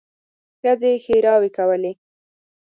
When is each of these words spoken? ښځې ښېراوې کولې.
ښځې 0.61 0.91
ښېراوې 1.03 1.49
کولې. 1.57 1.91